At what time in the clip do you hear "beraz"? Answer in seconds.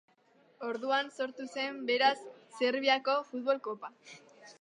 1.89-2.15